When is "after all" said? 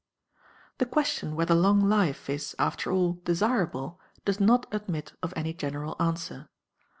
2.57-3.21